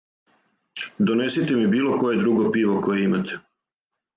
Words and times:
Донесите 1.09 1.59
ми 1.59 1.67
било 1.75 1.93
које 2.05 2.19
друго 2.23 2.49
пиво 2.57 2.81
које 2.89 3.05
имате! 3.11 3.39